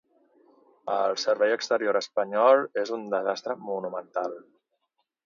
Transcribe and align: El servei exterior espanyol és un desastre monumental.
El 0.93 1.17
servei 1.23 1.53
exterior 1.57 1.99
espanyol 1.99 2.63
és 2.85 2.93
un 2.97 3.05
desastre 3.13 3.57
monumental. 3.67 4.35